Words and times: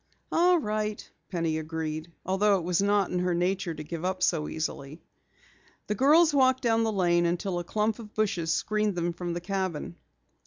"All 0.31 0.57
right," 0.57 1.07
Penny 1.29 1.59
agreed, 1.59 2.11
although 2.25 2.57
it 2.57 2.63
was 2.63 2.81
not 2.81 3.11
her 3.11 3.35
nature 3.35 3.75
to 3.75 3.83
give 3.83 4.03
up 4.03 4.23
so 4.23 4.49
easily. 4.49 4.99
The 5.85 5.93
girls 5.93 6.33
walked 6.33 6.63
down 6.63 6.83
the 6.83 6.91
lane 6.91 7.27
until 7.27 7.59
a 7.59 7.63
clump 7.63 7.99
of 7.99 8.15
bushes 8.15 8.51
screened 8.51 8.95
them 8.95 9.13
from 9.13 9.33
the 9.35 9.41
cabin. 9.41 9.95